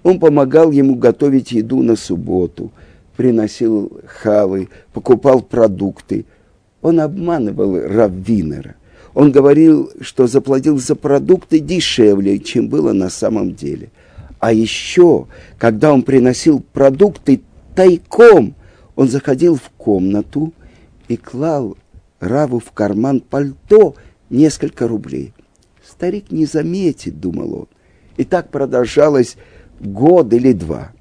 Он 0.04 0.20
помогал 0.20 0.72
ему 0.72 0.96
готовить 0.96 1.54
еду 1.54 1.82
на 1.82 1.96
субботу, 1.96 2.72
приносил 3.16 4.02
хавы, 4.06 4.68
покупал 4.92 5.42
продукты. 5.42 6.26
Он 6.82 7.00
обманывал 7.00 7.80
Раввинера. 7.80 8.76
Он 9.14 9.32
говорил, 9.32 9.90
что 10.02 10.28
заплатил 10.28 10.78
за 10.78 10.96
продукты 10.96 11.60
дешевле, 11.60 12.40
чем 12.40 12.68
было 12.68 12.92
на 12.92 13.10
самом 13.10 13.56
деле. 13.56 13.90
А 14.40 14.54
еще, 14.54 15.28
когда 15.58 15.94
он 15.94 16.04
приносил 16.04 16.60
продукты 16.60 17.42
тайком, 17.76 18.56
он 18.96 19.10
заходил 19.10 19.56
в 19.56 19.70
комнату 19.78 20.54
и 21.08 21.18
клал 21.18 21.78
Раву 22.20 22.60
в 22.60 22.72
карман 22.72 23.22
пальто 23.22 23.96
несколько 24.30 24.88
рублей. 24.88 25.34
Старик 25.88 26.32
не 26.32 26.46
заметит, 26.46 27.20
думал 27.20 27.54
он. 27.54 27.68
И 28.18 28.24
так 28.24 28.50
продолжалось 28.50 29.38
год 29.80 30.34
или 30.34 30.54
два. 30.54 30.92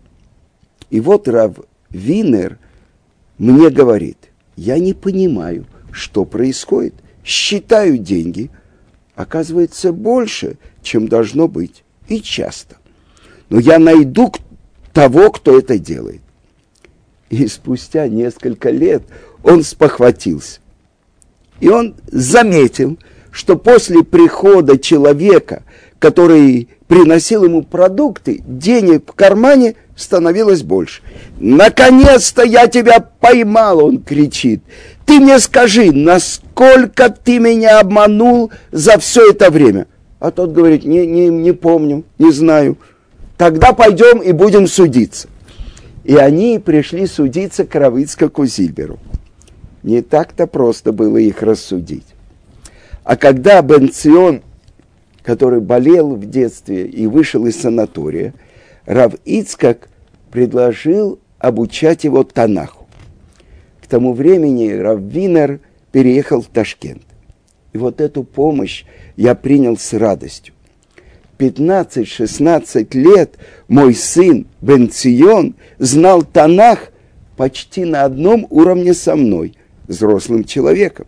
И 0.91 1.01
вот 1.01 1.27
Рав 1.29 1.57
Винер 1.91 2.59
мне 3.39 3.71
говорит, 3.71 4.19
я 4.57 4.79
не 4.79 4.93
понимаю, 4.93 5.67
что 5.91 6.25
происходит. 6.25 6.95
Считаю 7.25 7.99
деньги, 7.99 8.51
оказывается, 9.15 9.93
больше, 9.93 10.59
чем 10.83 11.09
должно 11.09 11.49
быть, 11.49 11.83
и 12.09 12.21
часто. 12.21 12.77
Но 13.49 13.59
я 13.61 13.79
найду 13.79 14.33
того, 14.93 15.31
кто 15.31 15.59
это 15.59 15.79
делает. 15.79 16.21
И 17.31 17.47
спустя 17.47 18.09
несколько 18.09 18.71
лет 18.71 19.03
он 19.43 19.63
спохватился. 19.63 20.61
И 21.61 21.69
он 21.69 21.95
заметил, 22.07 22.99
что 23.31 23.57
после 23.57 24.03
прихода 24.03 24.79
человека, 24.79 25.63
который 25.99 26.69
приносил 26.87 27.45
ему 27.45 27.63
продукты, 27.63 28.43
денег 28.47 29.11
в 29.11 29.15
кармане 29.15 29.75
становилось 29.97 30.63
больше. 30.63 31.03
«Наконец-то 31.39 32.43
я 32.43 32.67
тебя 32.67 33.01
поймал!»– 33.01 33.85
он 33.87 34.03
кричит. 34.03 34.63
«Ты 35.05 35.21
мне 35.21 35.39
скажи, 35.39 35.93
насколько 35.93 37.11
ты 37.11 37.39
меня 37.39 37.81
обманул 37.81 38.51
за 38.73 38.99
все 38.99 39.31
это 39.31 39.51
время?» 39.51 39.87
А 40.19 40.31
тот 40.31 40.53
говорит, 40.53 40.85
не, 40.85 41.07
не, 41.07 41.29
не 41.29 41.53
помню, 41.53 42.05
не 42.19 42.33
знаю. 42.33 42.79
Тогда 43.37 43.73
пойдем 43.73 44.23
и 44.23 44.33
будем 44.33 44.67
судиться. 44.67 45.29
И 46.05 46.17
они 46.17 46.59
пришли 46.59 47.07
судиться 47.07 47.67
к 47.67 47.75
Равицкаку 47.75 48.47
Зильберу. 48.47 48.99
Не 49.83 50.03
так-то 50.03 50.47
просто 50.47 50.93
было 50.93 51.19
их 51.19 51.43
рассудить. 51.43 52.07
А 53.05 53.17
когда 53.17 53.61
Бенцион, 53.63 54.43
который 55.23 55.61
болел 55.61 56.15
в 56.17 56.29
детстве 56.29 56.87
и 56.87 57.07
вышел 57.07 57.47
из 57.47 57.61
санатория, 57.61 58.35
Рав 58.85 59.15
предложил 60.31 61.19
обучать 61.39 62.05
его 62.05 62.25
Танаху. 62.25 62.87
К 63.83 63.87
тому 63.87 64.15
времени 64.15 64.71
Рав 64.71 65.01
Винер 65.01 65.61
переехал 65.93 66.41
в 66.41 66.47
Ташкент. 66.47 67.03
И 67.73 67.79
вот 67.79 68.01
эту 68.01 68.25
помощь 68.25 68.85
я 69.17 69.35
принял 69.35 69.77
с 69.77 69.93
радостью. 69.93 70.56
15-16 71.39 72.97
лет 72.97 73.37
мой 73.69 73.95
сын 73.95 74.47
Бенцион 74.61 75.55
знал 75.79 76.23
Танах 76.23 76.91
почти 77.37 77.85
на 77.85 78.05
одном 78.05 78.47
уровне 78.51 78.95
со 78.95 79.17
мной– 79.17 79.55
взрослым 79.87 80.45
человеком. 80.45 81.07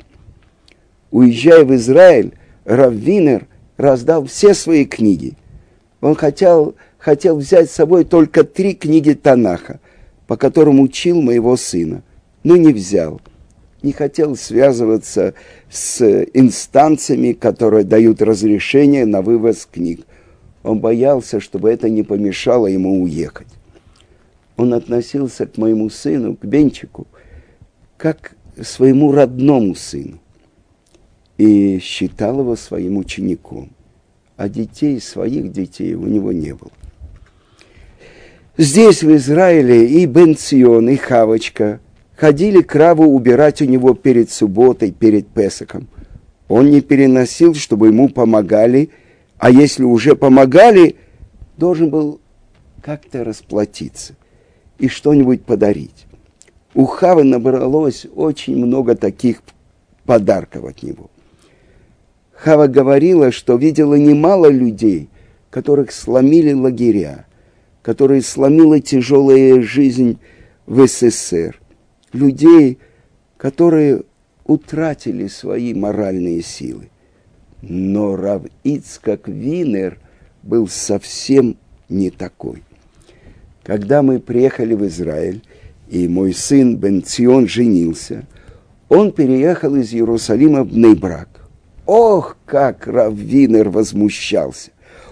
Уезжая 1.11 1.65
в 1.65 1.75
Израиль, 1.75 2.35
Раввинер 2.65 3.47
раздал 3.77 4.27
все 4.27 4.55
свои 4.55 4.85
книги. 4.85 5.35
Он 6.01 6.15
хотел, 6.15 6.75
хотел 6.99 7.37
взять 7.37 7.71
с 7.71 7.75
собой 7.75 8.05
только 8.05 8.45
три 8.45 8.75
книги 8.75 9.15
Танаха, 9.15 9.81
по 10.27 10.37
которым 10.37 10.81
учил 10.81 11.21
моего 11.23 11.57
сына, 11.57 12.03
но 12.45 12.57
не 12.57 12.73
взял. 12.73 13.21
Не 13.83 13.93
хотел 13.93 14.37
связываться 14.37 15.35
с 15.71 16.03
инстанциями, 16.35 17.33
которые 17.33 17.85
дают 17.85 18.21
разрешение 18.21 19.07
на 19.07 19.23
вывоз 19.23 19.67
книг. 19.71 20.05
Он 20.69 20.81
боялся, 20.81 21.41
чтобы 21.41 21.71
это 21.71 21.89
не 21.89 22.03
помешало 22.03 22.67
ему 22.67 23.03
уехать. 23.03 23.47
Он 24.59 24.75
относился 24.75 25.47
к 25.47 25.57
моему 25.57 25.89
сыну, 25.89 26.37
к 26.37 26.45
Бенчику, 26.45 27.07
как 27.97 28.35
своему 28.61 29.11
родному 29.13 29.75
сыну 29.75 30.21
и 31.39 31.79
считал 31.79 32.41
его 32.41 32.55
своим 32.55 32.99
учеником. 32.99 33.71
А 34.37 34.51
детей, 34.51 35.01
своих 35.01 35.53
детей 35.53 35.95
у 35.95 36.07
него 36.07 36.33
не 36.33 36.53
было. 36.53 36.71
Здесь, 38.59 39.03
в 39.03 39.17
Израиле, 39.17 39.87
и 39.87 40.05
Бенцион, 40.05 40.91
и 40.91 40.97
Хавочка 40.97 41.81
ходили 42.15 42.61
краву 42.61 43.07
убирать 43.07 43.63
у 43.63 43.65
него 43.65 43.95
перед 43.95 44.31
субботой, 44.31 44.93
перед 44.93 45.29
Песоком. 45.29 45.89
Он 46.47 46.69
не 46.69 46.83
переносил, 46.83 47.55
чтобы 47.55 47.87
ему 47.87 48.11
помогали, 48.11 48.91
а 49.39 49.51
если 49.51 49.85
уже 49.85 50.17
помогали, 50.17 50.97
должен 51.57 51.91
был 51.91 52.21
как-то 52.83 53.25
расплатиться 53.25 54.15
и 54.79 54.89
что-нибудь 54.89 55.45
подарить. 55.45 56.07
У 56.75 56.85
Хавы 56.85 57.25
набралось 57.25 58.07
очень 58.15 58.57
много 58.57 58.95
таких 58.95 59.43
подарков 60.05 60.65
от 60.65 60.83
него. 60.83 61.11
Хава 62.33 62.67
говорила, 62.67 63.33
что 63.33 63.57
видела 63.57 63.95
немало 63.95 64.49
людей, 64.49 65.09
которых 65.51 65.93
сломили 65.93 66.53
лагеря, 66.53 67.27
которые 67.83 68.23
сломила 68.23 68.81
тяжелая 68.81 69.61
жизнь 69.63 70.19
в 70.67 70.87
СССР. 70.87 71.61
Людей, 72.13 72.79
которые 73.37 74.03
утратили 74.45 75.27
свои 75.27 75.75
моральные 75.75 76.43
силы. 76.43 76.91
Но 77.63 78.17
Рав 78.17 78.43
Ицкак 78.65 79.29
Винер 79.29 79.99
был 80.43 80.69
совсем 80.69 81.57
не 81.89 82.11
такой. 82.11 82.63
Когда 83.63 84.03
мы 84.03 84.21
приехали 84.21 84.75
в 84.75 84.87
Израиль, 84.87 85.43
и 85.89 86.07
мой 86.07 86.33
сын 86.33 86.77
Бенцион 86.77 87.49
женился, 87.49 88.27
он 88.89 89.13
переехал 89.13 89.75
из 89.77 89.93
Иерусалима 89.93 90.65
в 90.65 90.77
Нейбрак. 90.77 91.29
Ох, 91.87 92.37
как 92.47 92.87
Рав 92.87 93.15
Винер 93.15 93.71
возмущался! 93.71 94.71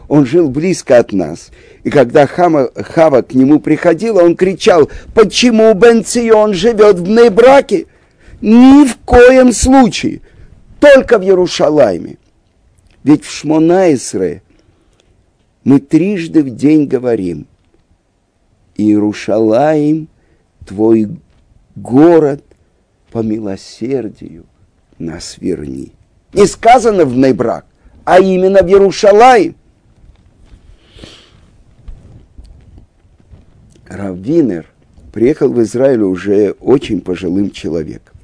Он 0.09 0.25
жил 0.25 0.49
близко 0.49 0.99
от 0.99 1.13
нас. 1.13 1.51
И 1.83 1.91
когда 1.91 2.27
Хама, 2.27 2.71
Хава 2.75 3.23
к 3.23 3.35
нему 3.35 3.59
приходила, 3.59 4.23
он 4.23 4.37
кричал, 4.37 4.89
почему 5.15 5.75
Бенцион 5.75 6.55
живет 6.55 6.99
в 6.99 7.09
Нейбраке? 7.09 7.87
Ни 8.41 8.87
в 8.87 8.97
коем 9.05 9.53
случае, 9.53 10.21
только 10.79 11.19
в 11.19 11.23
Иерушалайме. 11.23 12.19
Ведь 13.07 13.25
в 13.25 13.31
Шмонаисре 13.31 14.43
мы 15.63 15.79
трижды 15.79 16.43
в 16.43 16.51
день 16.51 16.89
говорим, 16.89 17.47
Иерушалаим, 18.75 20.09
твой 20.67 21.17
город, 21.77 22.43
по 23.13 23.21
милосердию 23.21 24.45
нас 24.99 25.39
верни. 25.39 25.93
Не 26.33 26.47
сказано 26.47 27.05
в 27.05 27.17
Нейбрак, 27.17 27.67
а 28.05 28.19
именно 28.19 28.65
в 28.65 28.67
Иерушалаим. 28.67 29.55
Раввинер 33.87 34.67
приехал 35.13 35.53
в 35.53 35.63
Израиль 35.63 36.03
уже 36.03 36.57
очень 36.59 37.01
пожилым 37.01 37.53
человеком. 37.53 38.17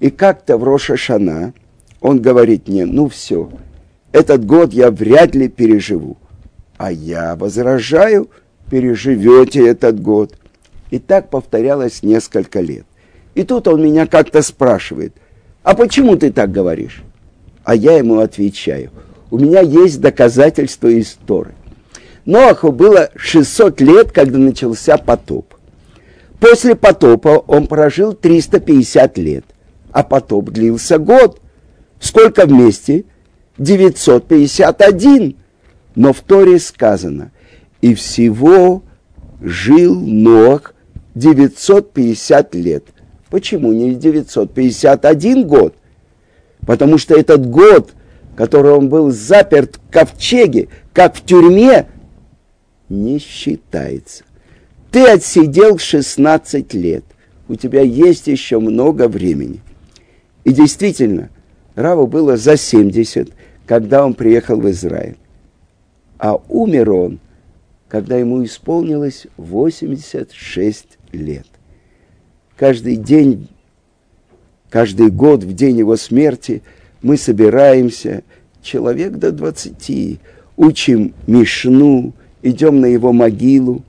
И 0.00 0.08
как-то 0.08 0.56
в 0.56 0.64
Роша 0.64 0.96
Шана 0.96 1.52
он 2.00 2.22
говорит 2.22 2.68
мне, 2.68 2.86
ну 2.86 3.10
все, 3.10 3.50
этот 4.18 4.44
год 4.44 4.72
я 4.72 4.90
вряд 4.90 5.34
ли 5.34 5.48
переживу. 5.48 6.16
А 6.76 6.92
я 6.92 7.36
возражаю, 7.36 8.28
переживете 8.70 9.66
этот 9.66 10.00
год. 10.00 10.34
И 10.90 10.98
так 10.98 11.30
повторялось 11.30 12.02
несколько 12.02 12.60
лет. 12.60 12.84
И 13.34 13.44
тут 13.44 13.68
он 13.68 13.82
меня 13.82 14.06
как-то 14.06 14.42
спрашивает, 14.42 15.14
а 15.62 15.74
почему 15.74 16.16
ты 16.16 16.32
так 16.32 16.50
говоришь? 16.50 17.02
А 17.62 17.74
я 17.74 17.98
ему 17.98 18.18
отвечаю, 18.20 18.90
у 19.30 19.38
меня 19.38 19.60
есть 19.60 20.00
доказательства 20.00 20.98
истории. 20.98 21.54
Ноаху 22.24 22.72
было 22.72 23.10
600 23.16 23.80
лет, 23.80 24.12
когда 24.12 24.38
начался 24.38 24.98
потоп. 24.98 25.54
После 26.40 26.74
потопа 26.74 27.42
он 27.46 27.66
прожил 27.66 28.12
350 28.12 29.18
лет, 29.18 29.44
а 29.92 30.02
потоп 30.02 30.50
длился 30.50 30.98
год. 30.98 31.40
Сколько 32.00 32.46
вместе? 32.46 33.04
951. 33.58 35.36
Но 35.94 36.12
в 36.12 36.20
Торе 36.20 36.58
сказано, 36.58 37.32
и 37.80 37.94
всего 37.94 38.82
жил 39.40 39.98
Ноах 40.00 40.74
950 41.14 42.54
лет. 42.54 42.84
Почему 43.30 43.72
не 43.72 43.94
951 43.94 45.46
год? 45.46 45.74
Потому 46.66 46.98
что 46.98 47.14
этот 47.14 47.46
год, 47.46 47.92
который 48.36 48.72
он 48.72 48.88
был 48.88 49.10
заперт 49.10 49.76
в 49.76 49.92
ковчеге, 49.92 50.68
как 50.92 51.16
в 51.16 51.24
тюрьме, 51.24 51.88
не 52.88 53.18
считается. 53.18 54.24
Ты 54.90 55.04
отсидел 55.04 55.78
16 55.78 56.72
лет, 56.74 57.04
у 57.48 57.54
тебя 57.56 57.82
есть 57.82 58.26
еще 58.26 58.58
много 58.58 59.08
времени. 59.08 59.60
И 60.44 60.52
действительно, 60.52 61.30
Раву 61.74 62.06
было 62.06 62.36
за 62.36 62.56
70, 62.56 63.30
когда 63.68 64.04
он 64.04 64.14
приехал 64.14 64.58
в 64.58 64.68
Израиль. 64.70 65.18
А 66.18 66.40
умер 66.48 66.90
он, 66.90 67.18
когда 67.88 68.16
ему 68.16 68.42
исполнилось 68.42 69.26
86 69.36 70.98
лет. 71.12 71.46
Каждый 72.56 72.96
день, 72.96 73.46
каждый 74.70 75.10
год 75.10 75.44
в 75.44 75.52
день 75.52 75.78
его 75.78 75.96
смерти 75.96 76.62
мы 77.02 77.18
собираемся, 77.18 78.22
человек 78.62 79.12
до 79.12 79.32
20, 79.32 80.18
учим 80.56 81.14
Мишну, 81.26 82.14
идем 82.40 82.80
на 82.80 82.86
его 82.86 83.12
могилу. 83.12 83.82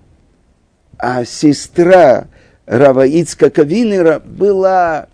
А 0.98 1.24
сестра 1.24 2.28
Рава 2.66 3.08
Ицка 3.08 3.50
Винера 3.64 4.20
была 4.20 5.08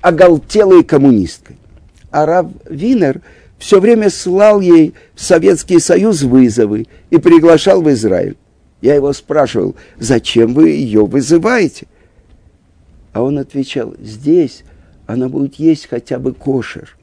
оголтелой 0.00 0.84
коммунисткой. 0.84 1.56
А 2.12 2.24
Рав 2.24 2.46
Винер 2.68 3.20
все 3.60 3.78
время 3.78 4.10
слал 4.10 4.60
ей 4.60 4.94
в 5.14 5.20
Советский 5.20 5.78
Союз 5.78 6.22
вызовы 6.22 6.88
и 7.10 7.18
приглашал 7.18 7.80
в 7.80 7.90
Израиль. 7.92 8.36
Я 8.80 8.96
его 8.96 9.12
спрашивал, 9.12 9.76
зачем 9.98 10.54
вы 10.54 10.70
ее 10.70 11.06
вызываете? 11.06 11.86
А 13.12 13.22
он 13.22 13.38
отвечал, 13.38 13.94
здесь 14.00 14.64
она 15.06 15.28
будет 15.28 15.54
есть 15.56 15.86
хотя 15.86 16.18
бы 16.18 16.34
кошер. 16.34 16.96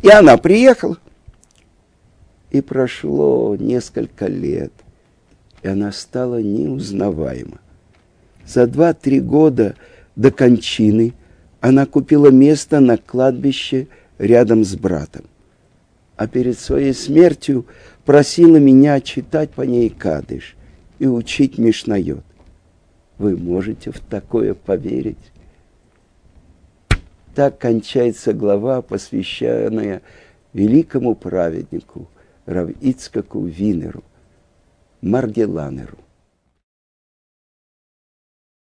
И 0.00 0.08
она 0.08 0.38
приехала. 0.38 0.96
И 2.50 2.62
прошло 2.62 3.56
несколько 3.58 4.26
лет– 4.26 4.72
и 5.62 5.68
она 5.68 5.92
стала 5.92 6.40
неузнаваема. 6.40 7.60
За 8.46 8.66
два-три 8.66 9.20
года 9.20 9.74
до 10.16 10.30
кончины 10.30 11.14
она 11.60 11.86
купила 11.86 12.30
место 12.30 12.80
на 12.80 12.96
кладбище 12.96 13.88
рядом 14.18 14.64
с 14.64 14.74
братом. 14.74 15.24
А 16.18 16.26
перед 16.26 16.58
своей 16.58 16.94
смертью 16.94 17.64
просила 18.04 18.56
меня 18.56 19.00
читать 19.00 19.50
по 19.50 19.62
ней 19.62 19.88
кадыш 19.88 20.56
и 20.98 21.06
учить 21.06 21.58
Мишнайот. 21.58 22.24
Вы 23.18 23.36
можете 23.36 23.92
в 23.92 24.00
такое 24.00 24.54
поверить? 24.54 25.16
Так 27.36 27.58
кончается 27.58 28.32
глава, 28.32 28.82
посвященная 28.82 30.02
великому 30.52 31.14
праведнику 31.14 32.08
Равицкаку 32.46 33.44
Винеру– 33.44 34.02
Маргеланеру. 35.00 35.98